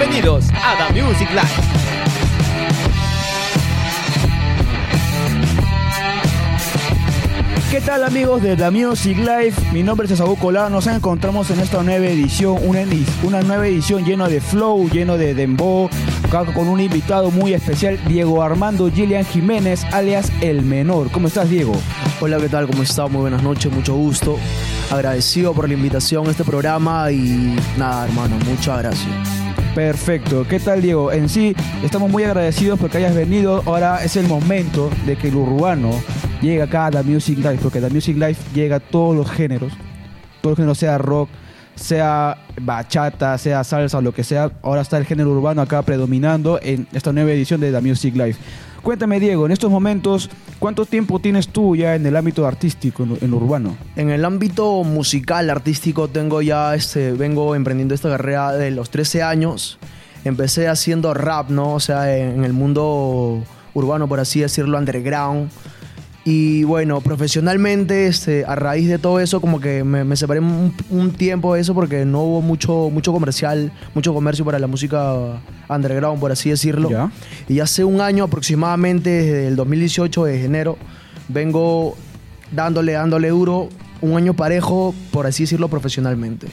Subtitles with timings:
[0.00, 1.42] Bienvenidos a The Music Live.
[7.70, 9.52] ¿Qué tal amigos de The Music Live?
[9.74, 10.70] Mi nombre es Esaú Colado.
[10.70, 12.80] Nos encontramos en esta nueva edición, una,
[13.24, 15.90] una nueva edición llena de flow, lleno de dembow,
[16.54, 21.10] con un invitado muy especial, Diego Armando Gillian Jiménez, alias El Menor.
[21.10, 21.74] ¿Cómo estás, Diego?
[22.22, 22.66] Hola, ¿qué tal?
[22.68, 23.10] ¿Cómo estás?
[23.10, 24.38] Muy buenas noches, mucho gusto.
[24.90, 29.39] Agradecido por la invitación a este programa y nada, hermano, muchas gracias.
[29.74, 30.44] Perfecto.
[30.48, 31.12] ¿Qué tal, Diego?
[31.12, 33.62] En sí, estamos muy agradecidos porque hayas venido.
[33.66, 35.90] Ahora es el momento de que el urbano
[36.42, 39.72] llegue acá a The Music Life, porque The Music Life llega a todos los géneros.
[40.40, 41.28] Todo el género, sea rock,
[41.80, 44.50] sea bachata, sea salsa lo que sea.
[44.62, 48.38] Ahora está el género urbano acá predominando en esta nueva edición de The Music Life.
[48.82, 53.34] Cuéntame, Diego, en estos momentos, ¿cuánto tiempo tienes tú ya en el ámbito artístico, en
[53.34, 53.76] urbano?
[53.96, 59.22] En el ámbito musical, artístico, tengo ya, este, vengo emprendiendo esta carrera de los 13
[59.22, 59.78] años.
[60.24, 61.74] Empecé haciendo rap, ¿no?
[61.74, 63.42] O sea, en el mundo
[63.74, 65.50] urbano, por así decirlo, underground.
[66.24, 71.54] Y bueno, profesionalmente, este, a raíz de todo eso, como que me, separé un, tiempo
[71.54, 76.30] de eso porque no hubo mucho, mucho comercial, mucho comercio para la música underground, por
[76.30, 77.10] así decirlo.
[77.48, 80.76] Y hace un año aproximadamente, desde el 2018, de enero,
[81.28, 81.96] vengo
[82.52, 83.70] dándole, dándole duro,
[84.02, 86.48] un año parejo, por así decirlo, profesionalmente.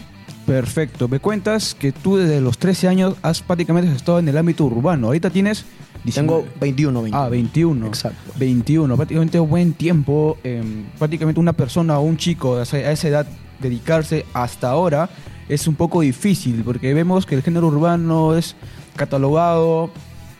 [0.45, 1.09] Perfecto.
[1.09, 5.07] Me cuentas que tú desde los 13 años has prácticamente estado en el ámbito urbano.
[5.07, 5.65] Ahorita tienes
[6.11, 7.23] tengo 21, 21.
[7.23, 7.87] Ah, 21.
[7.87, 8.33] Exacto.
[8.37, 8.95] 21.
[8.95, 10.37] Prácticamente buen tiempo.
[10.43, 13.27] Em, prácticamente una persona o un chico a esa edad
[13.59, 15.09] dedicarse hasta ahora
[15.49, 18.55] es un poco difícil porque vemos que el género urbano es
[18.95, 19.89] catalogado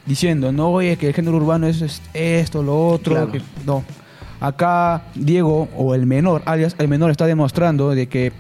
[0.06, 3.30] diciendo, no, oye, que el género urbano es esto, lo otro.
[3.66, 3.84] no.
[4.40, 8.32] Acá Diego, o el menor, alias el menor, está demostrando de que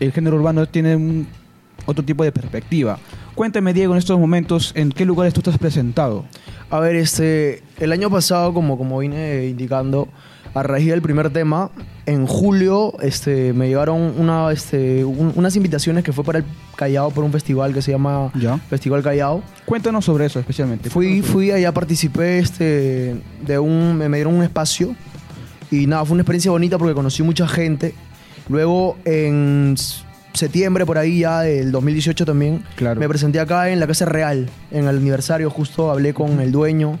[0.00, 1.26] el género urbano tiene un,
[1.86, 2.98] otro tipo de perspectiva.
[3.38, 6.24] Cuéntame, Diego, en estos momentos, ¿en qué lugares tú estás presentado?
[6.70, 10.08] A ver, este, el año pasado, como, como vine indicando,
[10.54, 11.70] a raíz del primer tema,
[12.04, 16.44] en julio este, me llegaron una, este, unas invitaciones que fue para el
[16.74, 18.32] Callao por un festival que se llama
[18.68, 19.40] Festival Callao.
[19.66, 20.90] Cuéntanos sobre eso especialmente.
[20.90, 24.96] Fui, fui allá, participé este, de un, me dieron un espacio
[25.70, 27.94] y nada, fue una experiencia bonita porque conocí mucha gente.
[28.48, 29.76] Luego en
[30.38, 32.64] septiembre, por ahí ya del 2018 también,
[32.96, 36.98] me presenté acá en la Casa Real, en el aniversario, justo hablé con el dueño,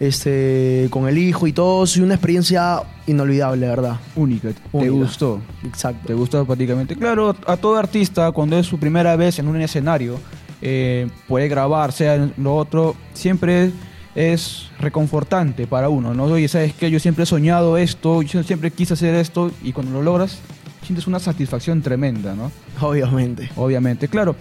[0.00, 1.84] este, con el hijo y todo.
[1.84, 3.96] Es una experiencia inolvidable, ¿verdad?
[4.16, 4.50] Única.
[4.72, 5.40] ¿Te gustó?
[5.64, 6.06] Exacto.
[6.06, 6.96] ¿Te gustó prácticamente?
[6.96, 10.18] Claro, a todo artista, cuando es su primera vez en un escenario,
[10.60, 13.70] eh, puede grabar, sea lo otro, siempre
[14.14, 16.24] es reconfortante para uno, ¿no?
[16.24, 16.90] Oye, ¿sabes qué?
[16.90, 20.38] Yo siempre he soñado esto, yo siempre quise hacer esto, y cuando lo logras,
[20.84, 22.50] sientes una satisfacción tremenda, ¿no?
[22.80, 23.50] Obviamente.
[23.56, 24.36] Obviamente, claro.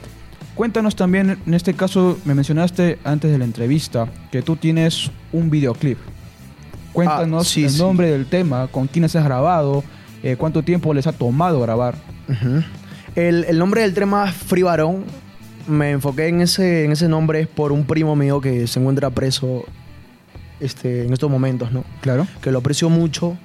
[0.55, 5.49] Cuéntanos también, en este caso, me mencionaste antes de la entrevista que tú tienes un
[5.49, 5.97] videoclip.
[6.93, 9.83] Cuéntanos ah, el nombre del tema, con quiénes has grabado,
[10.21, 11.95] eh, cuánto tiempo les ha tomado grabar.
[13.15, 15.05] el, nombre del tema es Free Barón.
[15.67, 19.65] Me enfoqué en ese, en ese nombre por un primo mío que se encuentra preso
[20.59, 21.83] este, en estos momentos, ¿no?
[22.01, 22.27] Claro.
[22.41, 23.37] Que lo aprecio mucho.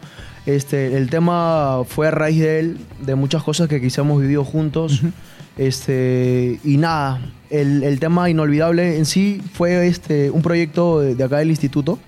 [0.46, 4.44] Este, el tema fue a raíz de él, de muchas cosas que quizá hemos vivido
[4.44, 5.02] juntos.
[5.56, 11.50] este, y nada, el, tema inolvidable en sí fue este, un proyecto de, acá del
[11.50, 11.98] instituto,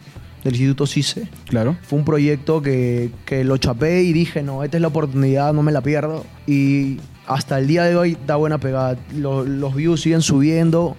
[0.44, 1.28] del Instituto CICE.
[1.48, 1.76] Claro.
[1.82, 3.10] Fue un proyecto que,
[3.44, 6.24] lo chapé y dije, no, esta es la oportunidad, no me la pierdo.
[6.46, 8.96] Y hasta el día de hoy da buena pegada.
[9.14, 10.96] Los, views siguen subiendo,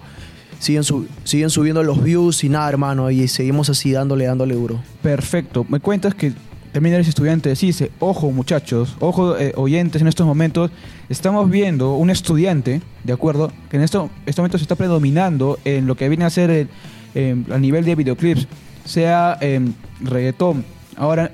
[0.58, 0.84] siguen,
[1.24, 3.10] siguen subiendo los views y nada, hermano.
[3.10, 4.80] Y seguimos así dándole, dándole duro.
[5.02, 5.66] Perfecto.
[5.68, 6.32] Me cuentas que
[6.72, 10.70] también eres estudiante de dice Ojo, muchachos, ojo, eh, oyentes, en estos momentos
[11.08, 13.52] estamos viendo un estudiante, ¿de acuerdo?
[13.70, 16.68] Que en estos este momento se está predominando en lo que viene a ser
[17.14, 18.48] a nivel de videoclips,
[18.86, 20.64] sea en reggaetón.
[20.96, 21.30] Ahora,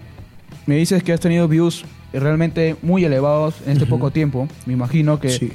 [0.67, 4.49] me dices que has tenido views realmente muy elevados en este poco tiempo.
[4.67, 5.53] Me imagino que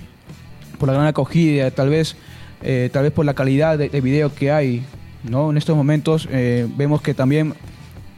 [0.78, 2.16] por la gran acogida, tal vez,
[2.62, 4.84] eh, tal vez por la calidad de, video que hay,
[5.24, 5.52] ¿no?
[5.52, 7.54] En estos momentos eh, vemos que también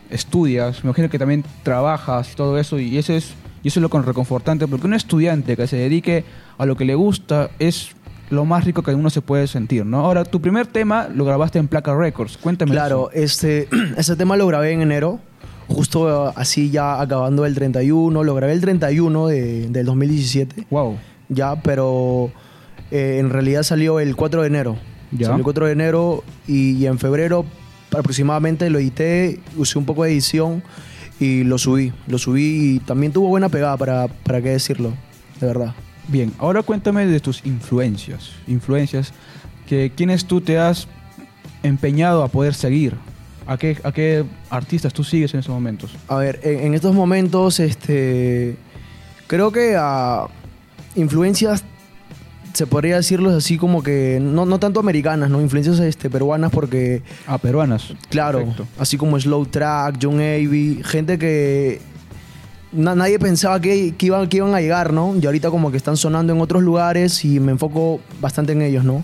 [0.10, 3.92] estudias, me imagino que también trabajas y todo eso, y eso es, y eso es
[3.92, 6.24] lo reconfortante, porque un estudiante que se dedique
[6.58, 7.96] a lo que le gusta es
[8.30, 10.00] lo más rico que uno se puede sentir, ¿no?
[10.00, 12.72] Ahora, tu primer tema lo grabaste en Placa Records, cuéntame.
[12.72, 13.68] Claro, este,
[13.98, 15.20] ese tema lo grabé en enero,
[15.68, 20.68] justo así ya acabando el 31, lo grabé el 31 de, del 2017.
[20.70, 20.98] Wow.
[21.30, 22.32] Ya, pero
[22.92, 24.78] eh, en realidad salió el 4 de enero.
[25.12, 25.28] Ya.
[25.28, 27.46] Salió el 4 de enero y en febrero
[27.98, 30.64] aproximadamente lo edité, usé un poco de edición
[31.20, 31.94] y lo subí.
[32.08, 34.94] Lo subí y también tuvo buena pegada, para, para qué decirlo,
[35.40, 35.74] de verdad.
[36.08, 38.32] Bien, ahora cuéntame de tus influencias.
[38.48, 39.14] Influencias.
[39.68, 40.88] que quiénes tú te has
[41.64, 42.94] empeñado a poder seguir.
[43.48, 45.96] ¿A qué, a qué artistas tú sigues en esos momentos?
[46.08, 48.58] A ver, en, en estos momentos, este,
[49.28, 50.28] creo que a
[50.96, 51.64] influencias,
[52.56, 55.42] se podría decirlos así como que, no, no tanto americanas, ¿no?
[55.42, 57.94] Influencias este, peruanas porque, Ah, peruanas.
[58.10, 58.66] claro, Perfecto.
[58.80, 61.82] así como Slow Track, John Avey, gente que
[62.72, 65.16] na- nadie pensaba que, que iban, que iban a llegar, ¿no?
[65.22, 68.84] Y ahorita como que están sonando en otros lugares y me enfoco bastante en ellos,
[68.84, 69.04] ¿no?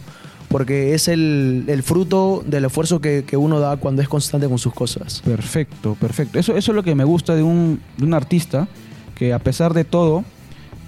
[0.50, 4.58] Porque es el, el fruto del esfuerzo que, que uno da cuando es constante con
[4.58, 5.22] sus cosas.
[5.24, 6.40] Perfecto, perfecto.
[6.40, 8.68] Eso, eso es lo que me gusta de un, de un artista
[9.16, 10.26] que a pesar de todo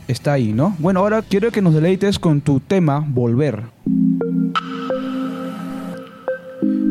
[0.08, 0.76] está ahí, ¿no?
[0.80, 3.64] Bueno, ahora quiero que nos deleites con tu tema Volver.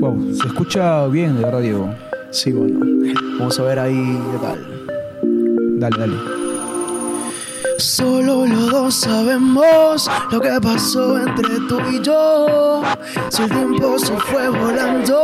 [0.01, 1.95] Wow, se escucha bien, de verdad, Diego.
[2.31, 2.81] Sí, bueno.
[3.39, 5.79] Vamos a ver ahí qué tal.
[5.79, 6.42] Dale, dale.
[7.83, 12.81] Solo los dos sabemos lo que pasó entre tú y yo.
[13.29, 15.21] Si el tiempo se fue volando,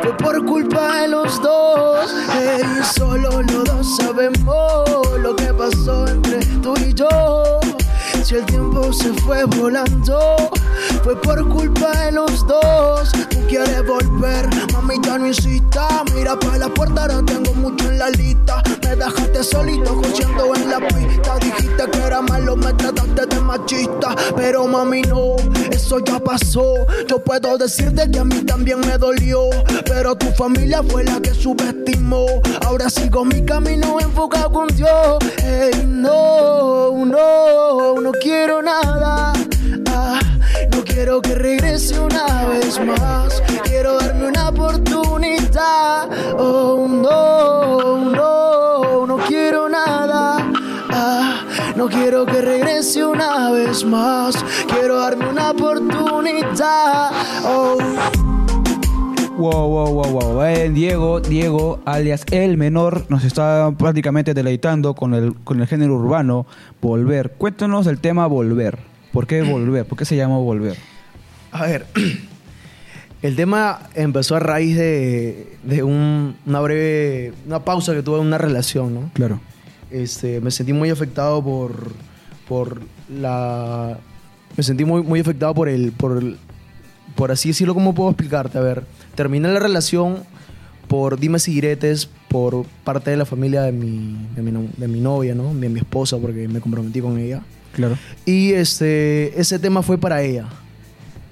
[0.00, 2.14] fue por culpa de los dos.
[2.34, 4.88] Ey, solo los dos sabemos
[5.20, 7.35] lo que pasó entre tú y yo.
[8.26, 10.18] Si el tiempo se fue volando,
[11.04, 13.12] fue por culpa de los dos.
[13.30, 16.02] Tú quieres volver, mami, ya no insista.
[16.12, 18.64] Mira para la puerta, ahora tengo mucho en la lista.
[18.82, 21.38] Me dejaste solito cogiendo en la pista.
[21.40, 24.16] Dijiste que era malo, me trataste de machista.
[24.34, 25.36] Pero mami, no,
[25.70, 26.74] eso ya pasó.
[27.06, 29.50] Yo puedo decirte que a mí también me dolió.
[29.84, 32.26] Pero tu familia fue la que subestimó.
[32.66, 35.18] Ahora sigo mi camino enfocado con Dios.
[35.44, 39.32] Ey, no, no, no quiero nada.
[39.88, 40.18] Ah,
[40.70, 43.42] no quiero que regrese una vez más.
[43.64, 46.08] Quiero darme una oportunidad.
[46.38, 50.50] Oh, no, no, no quiero nada.
[50.90, 51.44] Ah,
[51.76, 54.36] no quiero que regrese una vez más.
[54.68, 57.12] Quiero darme una oportunidad.
[57.44, 58.25] Oh.
[59.36, 60.42] Wow, wow, wow, wow.
[60.44, 65.94] Eh, Diego, Diego, alias El Menor, nos está prácticamente deleitando con el, con el género
[65.96, 66.46] urbano,
[66.80, 67.32] Volver.
[67.32, 68.78] Cuéntanos el tema Volver.
[69.12, 69.84] ¿Por qué Volver?
[69.84, 70.76] ¿Por qué se llama Volver?
[71.52, 71.86] A ver,
[73.22, 78.26] el tema empezó a raíz de, de un- una breve, una pausa que tuve en
[78.26, 79.10] una relación, ¿no?
[79.12, 79.40] Claro.
[79.90, 81.92] Este, me sentí muy afectado por,
[82.48, 82.80] por
[83.10, 83.98] la,
[84.56, 86.22] me sentí muy, muy afectado por el, por,
[87.14, 88.58] por así decirlo, ¿cómo puedo explicarte?
[88.58, 88.82] A ver,
[89.16, 90.18] terminé la relación
[90.86, 94.86] por dimes y diretes por parte de la familia de mi, de mi, no- de
[94.86, 95.52] mi novia, ¿no?
[95.54, 97.42] De mi esposa, porque me comprometí con ella.
[97.74, 97.98] Claro.
[98.24, 100.46] Y este, ese tema fue para ella,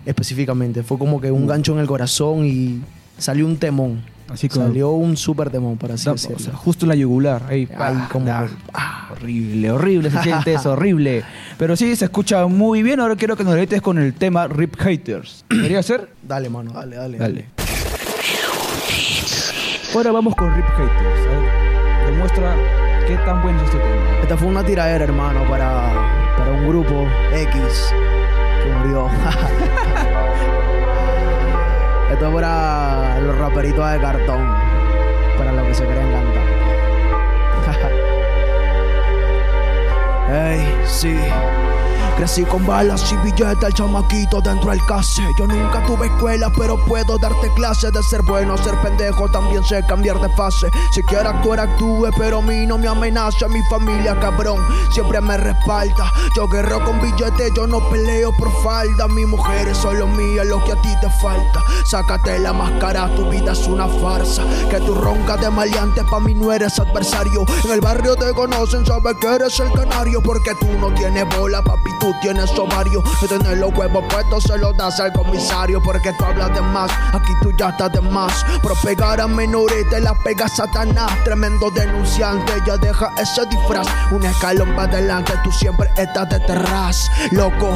[0.07, 0.83] específicamente.
[0.83, 2.81] Fue como que un gancho en el corazón y
[3.19, 4.03] salió un temón.
[4.29, 6.39] Así como- Salió un súper temón, para así Da- o decirlo.
[6.39, 7.43] sea, justo en la yugular.
[7.49, 11.23] Ahí, Ahí, ah, como da- que- ah, horrible, horrible se siente eso, horrible.
[11.59, 13.01] Pero sí, se escucha muy bien.
[13.01, 15.45] Ahora quiero que nos deleites con el tema Rip Haters.
[15.49, 16.09] ¿Podría ser?
[16.27, 17.19] Dale, mano, dale, dale.
[17.19, 17.45] Dale.
[19.95, 21.29] Ahora vamos con Rip Haters.
[22.07, 22.57] Demuestra
[23.07, 23.95] qué tan bueno es este tema.
[24.23, 25.93] Esta fue una tiradera, hermano, para,
[26.37, 27.95] para un grupo X
[28.65, 29.07] que murió.
[32.11, 34.49] Esto es para los raperitos de cartón,
[35.39, 36.43] para los que se creen cantar.
[40.51, 41.17] Ey, sí.
[42.17, 45.23] Crecí con balas y billetes, el chamaquito dentro del case.
[45.37, 49.85] Yo nunca tuve escuela, pero puedo darte clases de ser bueno, ser pendejo, también sé
[49.89, 50.71] cambiar de fase.
[50.93, 53.49] Si quiero actuar, actúe, pero a mí no me amenaza.
[53.49, 56.13] Mi familia, cabrón, siempre me respalda.
[56.37, 59.09] Yo guerro con billetes, yo no peleo por falda.
[59.09, 61.63] Mi mujer es solo mía, lo que a ti te falta.
[61.85, 64.45] Sácate la máscara, tu vida es una farsa.
[64.71, 67.45] Que tú roncas de maleante, pa' mí no eres adversario.
[67.65, 70.23] En el barrio te conocen, sabes que eres el canario.
[70.23, 73.03] Porque tú no tienes bola, papi, tú tienes ovario.
[73.23, 75.83] No tienes los huevos puestos, se los das al comisario.
[75.83, 78.45] Porque tú hablas de más, aquí tú ya estás de más.
[78.63, 81.13] Por pegar a menores te la pega Satanás.
[81.25, 83.87] Tremendo denunciante, ya deja ese disfraz.
[84.11, 87.11] Un escalón para adelante, tú siempre estás detrás.
[87.31, 87.75] Loco,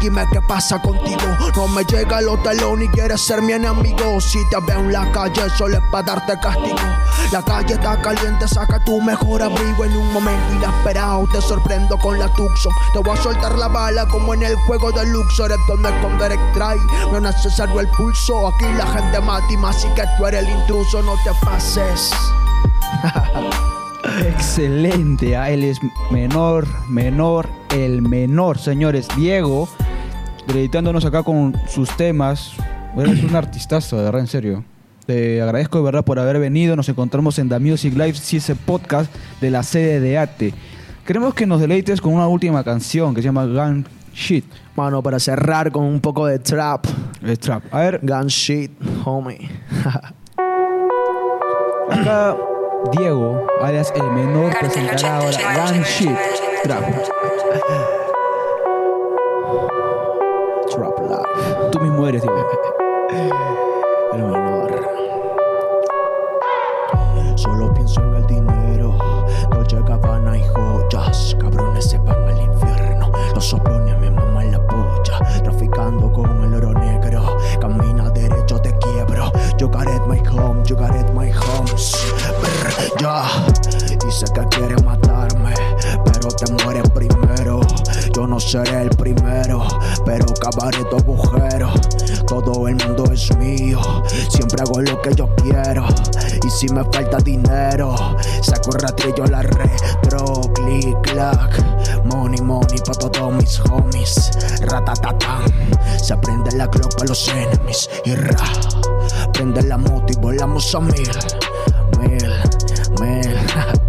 [0.00, 1.22] dime qué pasa contigo.
[1.54, 4.20] No me llega los talones y quieres ser mi enemigo.
[4.20, 6.76] Si te veo en la calle, solo es para darte castigo.
[7.30, 9.84] La calle está caliente, saca tu mejor abrigo.
[9.84, 12.72] En un momento inesperado te sorprendo con la Tucson.
[12.92, 15.52] Te voy a soltar la bala como en el juego de Luxor.
[15.52, 16.78] Es donde esconder extrae.
[17.10, 18.48] No es necesario el pulso.
[18.48, 19.76] Aquí la gente mata y más.
[19.76, 22.10] Así que tú eres el intruso, no te pases.
[24.26, 25.36] Excelente.
[25.36, 25.78] ah, Él es
[26.10, 28.58] menor, menor, el menor.
[28.58, 29.68] Señores, Diego,
[30.46, 32.52] deleitándonos acá con sus temas.
[32.96, 34.64] Eres un artistazo, de verdad, en serio.
[35.06, 36.76] Te agradezco de verdad por haber venido.
[36.76, 39.10] Nos encontramos en The Music Live, ese podcast
[39.40, 40.54] de la sede de ATE.
[41.08, 44.44] Queremos que nos deleites con una última canción que se llama Gun Shit.
[44.76, 46.84] Mano, para cerrar con un poco de trap.
[47.40, 47.62] Trap.
[47.72, 48.70] A ver, Gun shit,
[49.06, 49.48] homie.
[51.90, 52.36] acá
[52.92, 56.18] Diego, alias el menor, presentará ahora Gun Shit
[56.64, 56.84] Trap.
[60.68, 61.70] Trap life.
[61.72, 63.67] Tú mismo eres, Diego.
[84.18, 85.54] Dice que quiere matarme.
[86.04, 87.60] Pero te mueres primero.
[88.16, 89.64] Yo no seré el primero.
[90.04, 91.72] Pero cavaré tu agujero.
[92.26, 93.80] Todo el mundo es mío.
[94.28, 95.86] Siempre hago lo que yo quiero.
[96.44, 97.94] Y si me falta dinero,
[98.42, 100.40] saco un ratillo la retro.
[100.52, 102.04] Click, clack.
[102.06, 104.32] Money, money pa' todos mis homies.
[104.62, 105.44] Ratatatán.
[106.02, 107.88] Se prende la clock pa' los enemies.
[108.04, 108.50] Y ra.
[109.32, 111.08] Prende la moto y volamos a mil.
[112.00, 112.32] Mil,
[113.00, 113.87] mil.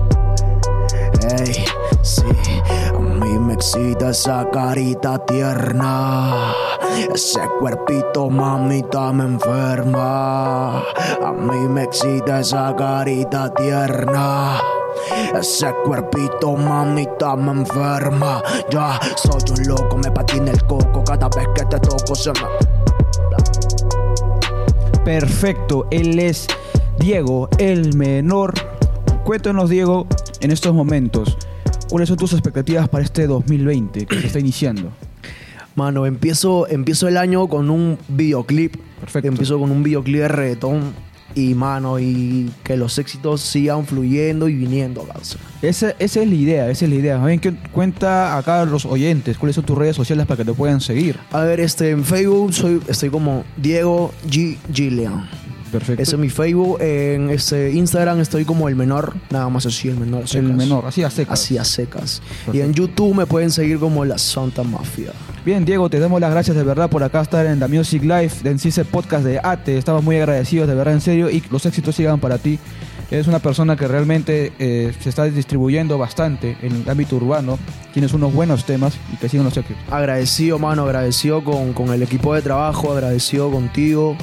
[2.01, 2.23] Sí,
[2.93, 6.53] a mí me excita esa carita tierna.
[7.13, 10.79] Ese cuerpito, mamita, me enferma.
[10.79, 14.59] A mí me excita esa carita tierna.
[15.37, 18.41] Ese cuerpito, mamita, me enferma.
[18.69, 21.03] Ya soy un loco, me patina el coco.
[21.03, 22.47] Cada vez que te toco se me.
[25.05, 26.47] Perfecto, él es
[26.97, 28.53] Diego, el menor.
[29.23, 30.07] Cuéntanos, Diego,
[30.41, 31.37] en estos momentos,
[31.89, 34.91] ¿cuáles son tus expectativas para este 2020 que se está iniciando?
[35.75, 38.75] Mano, empiezo, empiezo el año con un videoclip.
[38.99, 39.29] Perfecto.
[39.29, 40.93] Empiezo con un videoclip de reggaetón.
[41.35, 45.37] Y mano, y que los éxitos sigan fluyendo y viniendo, causa.
[45.61, 47.39] Esa, esa es la idea, esa es la idea.
[47.71, 51.19] Cuenta acá a los oyentes cuáles son tus redes sociales para que te puedan seguir.
[51.31, 54.57] A ver, este, en Facebook soy, estoy como Diego G.
[54.73, 55.29] Gillian.
[55.71, 56.01] Perfecto.
[56.01, 56.81] Ese es mi Facebook.
[56.81, 59.15] En este Instagram estoy como el menor.
[59.29, 60.19] Nada más así, el menor.
[60.19, 60.51] a el secas.
[60.51, 61.39] menor, así a secas.
[61.39, 62.21] Así a secas.
[62.21, 62.65] Y Perfecto.
[62.65, 65.11] en YouTube me pueden seguir como La Santa Mafia.
[65.45, 68.31] Bien, Diego, te damos las gracias de verdad por acá estar en The Music Live,
[68.43, 69.77] en CICE Podcast de ATE.
[69.77, 72.59] Estamos muy agradecidos, de verdad, en serio, y los éxitos sigan para ti.
[73.11, 77.57] Eres una persona que realmente eh, se está distribuyendo bastante en el ámbito urbano.
[77.91, 79.81] Tienes unos buenos temas y que sigan los éxitos.
[79.89, 84.15] Agradecido, mano, agradecido con, con el equipo de trabajo, agradecido contigo.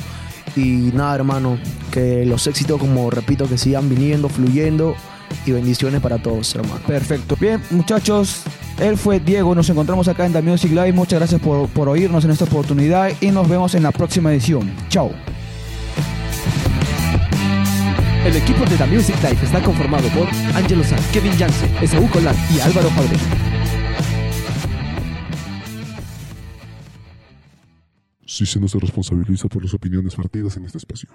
[0.56, 1.58] Y nada, hermano,
[1.90, 4.96] que los éxitos, como repito, que sigan viniendo, fluyendo.
[5.44, 6.80] Y bendiciones para todos, hermano.
[6.86, 7.36] Perfecto.
[7.38, 8.42] Bien, muchachos,
[8.78, 9.54] él fue Diego.
[9.54, 10.92] Nos encontramos acá en The Music Live.
[10.92, 14.72] Muchas gracias por, por oírnos en esta oportunidad y nos vemos en la próxima edición.
[14.88, 15.10] Chao.
[18.24, 22.34] El equipo de The Music Life está conformado por Angelo Sanz, Kevin Jansen, Esaú Colán
[22.52, 23.45] y Álvaro Fabre.
[28.38, 31.08] No se responsabiliza por las opiniones vertidas en este espacio.